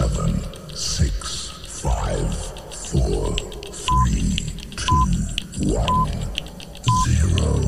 seven, 0.00 0.34
six, 0.74 1.50
five, 1.82 2.34
four, 2.70 3.34
three, 3.84 4.34
two, 4.76 5.74
one, 5.74 6.10
zero. 7.06 7.58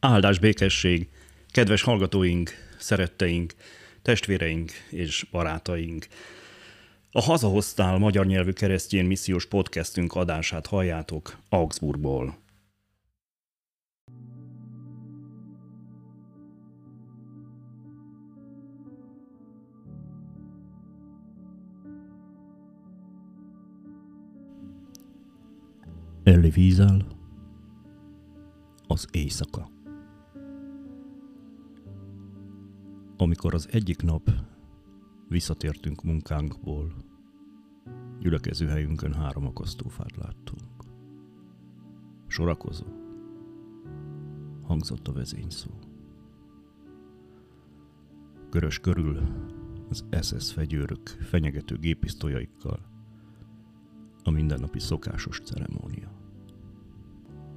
Áldás 0.00 0.38
békesség! 0.38 1.08
Kedves 1.50 1.82
hallgatóink, 1.82 2.50
szeretteink, 2.78 3.52
testvéreink 4.02 4.70
és 4.90 5.26
barátaink! 5.30 6.06
A 7.12 7.20
Hazahoztál 7.20 7.98
magyar 7.98 8.26
nyelvű 8.26 8.52
keresztjén 8.52 9.04
missziós 9.04 9.46
podcastünk 9.46 10.14
adását 10.14 10.66
halljátok 10.66 11.36
Augsburgból. 11.48 12.41
Elli 26.24 26.50
vízzel 26.50 27.06
az 28.86 29.08
éjszaka. 29.12 29.70
Amikor 33.16 33.54
az 33.54 33.68
egyik 33.70 34.02
nap 34.02 34.30
visszatértünk 35.28 36.02
munkánkból, 36.02 36.94
gyülekező 38.20 38.66
helyünkön 38.66 39.14
három 39.14 39.46
akasztófát 39.46 40.16
láttunk. 40.16 40.84
Sorakozó. 42.26 42.86
Hangzott 44.62 45.08
a 45.08 45.12
vezényszó. 45.12 45.70
Körös 48.50 48.78
körül 48.78 49.20
az 49.88 50.04
SS 50.20 50.52
fegyőrök 50.52 51.08
fenyegető 51.08 51.76
gépisztolyaikkal 51.76 52.91
a 54.22 54.30
mindennapi 54.30 54.78
szokásos 54.78 55.40
ceremónia. 55.40 56.10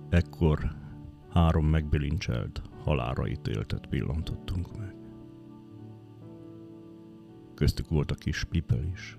Ekkor 0.10 0.76
három 1.30 1.66
megbilincselt, 1.66 2.62
halára 2.84 3.28
ítéltet 3.28 3.88
pillantottunk 3.88 4.78
meg. 4.78 4.96
Köztük 7.54 7.90
volt 7.90 8.12
a 8.12 8.16
kis 8.16 8.44
Pipel 8.44 8.84
is. 8.84 9.18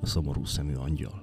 A 0.00 0.06
szomorú 0.06 0.44
szemű 0.44 0.74
angyal. 0.74 1.20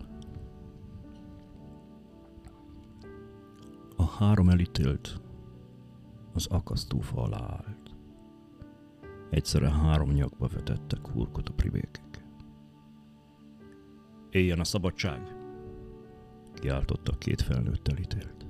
A 3.96 4.04
három 4.04 4.50
elítélt 4.50 5.22
az 6.34 6.48
akasztófa 6.48 7.22
alá 7.22 7.42
állt. 7.42 7.96
Egyszerre 9.30 9.72
három 9.72 10.12
nyakba 10.12 10.48
vetettek 10.48 11.08
hurkot 11.08 11.50
a 11.50 11.54
privékek. 11.54 12.07
Éljen 14.38 14.60
a 14.60 14.64
szabadság! 14.64 15.36
Kiáltotta 16.54 17.12
a 17.12 17.18
két 17.18 17.42
felnőtt 17.42 17.88
elítélt. 17.88 18.46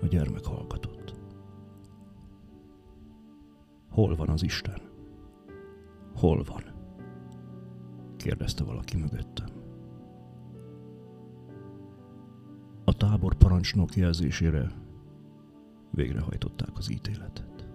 A 0.00 0.06
gyermek 0.06 0.44
hallgatott. 0.44 1.14
Hol 3.90 4.16
van 4.16 4.28
az 4.28 4.42
Isten? 4.42 4.80
Hol 6.14 6.42
van? 6.42 6.62
kérdezte 8.16 8.64
valaki 8.64 8.96
mögöttem. 8.96 9.48
A 12.84 12.92
tábor 12.92 13.34
parancsnok 13.34 13.96
jelzésére 13.96 14.72
végrehajtották 15.90 16.76
az 16.76 16.90
ítéletet. 16.90 17.66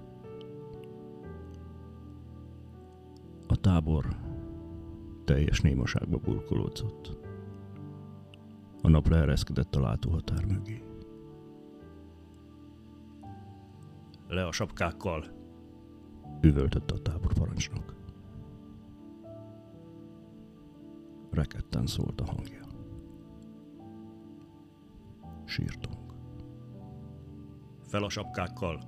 A 3.47 3.55
tábor 3.55 4.26
teljes 5.27 5.61
némaságba 5.61 6.17
burkolódzott. 6.17 7.17
A 8.81 8.87
nap 8.89 9.07
leereszkedett 9.07 9.75
a 9.75 9.79
látóhatár 9.79 10.45
mögé. 10.45 10.83
Le 14.27 14.45
a 14.45 14.51
sapkákkal! 14.51 15.25
Üvöltött 16.41 16.91
a 16.91 17.01
táborparancsnok. 17.01 17.95
Reketten 21.31 21.85
szólt 21.85 22.21
a 22.21 22.25
hangja. 22.25 22.65
Sírtunk. 25.45 26.13
Fel 27.87 28.03
a 28.03 28.09
sapkákkal! 28.09 28.79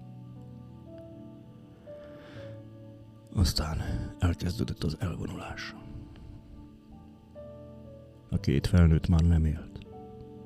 Aztán 3.34 3.78
elkezdődött 4.20 4.84
az 4.84 4.98
elvonulás. 5.00 5.76
A 8.32 8.40
két 8.40 8.68
felnőtt 8.68 9.08
már 9.08 9.22
nem 9.22 9.46
élt. 9.46 9.80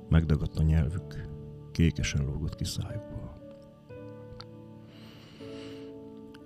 Megdagadt 0.09 0.57
a 0.57 0.63
nyelvük, 0.63 1.29
kékesen 1.71 2.25
lógott 2.25 2.55
ki 2.55 2.63
szájukból. 2.63 3.41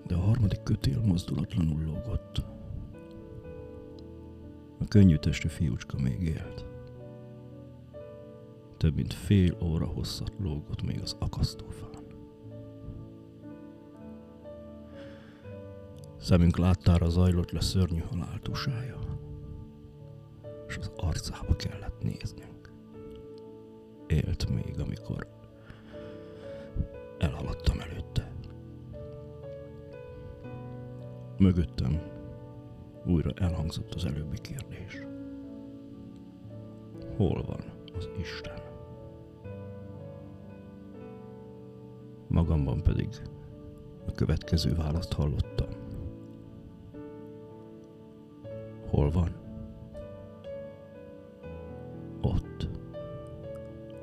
De 0.08 0.16
a 0.16 0.20
harmadik 0.20 0.64
kötél 0.64 1.02
mozdulatlanul 1.02 1.84
lógott. 1.84 2.46
A 4.80 4.86
könnyű 4.88 5.16
testű 5.16 5.47
fiúcska 5.47 6.00
még 6.00 6.22
élt. 6.22 6.66
Több 8.78 8.96
mint 8.96 9.14
fél 9.14 9.58
óra 9.64 9.86
hosszat 9.86 10.34
lógott 10.40 10.81
még 10.81 11.00
az 11.02 11.16
akasztófán. 11.20 12.06
Szemünk 16.18 16.58
láttára 16.58 17.09
zajlott 17.09 17.52
le 17.52 17.62
szörnyű 17.62 18.00
haláltusája 18.00 18.97
és 20.78 20.84
az 20.84 20.92
arcába 20.96 21.56
kellett 21.56 22.02
néznünk. 22.02 22.72
Élt 24.08 24.50
még, 24.50 24.80
amikor 24.80 25.28
elhaladtam 27.18 27.80
előtte. 27.80 28.32
Mögöttem 31.38 32.02
újra 33.06 33.32
elhangzott 33.36 33.94
az 33.94 34.06
előbbi 34.06 34.38
kérdés. 34.42 35.06
Hol 37.18 37.44
van 37.44 37.59
az 37.98 38.09
Isten? 38.20 38.62
Magamban 42.28 42.84
pedig 42.84 43.08
a 44.08 44.12
következő 44.12 44.76
választ 44.76 45.14
hallottam. 45.14 45.70
Hol 48.90 49.12
van? 49.12 49.47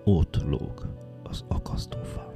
Ott. 0.04 0.37
Lóg 0.42 0.87
az 1.22 1.44
akasztófán. 1.48 2.34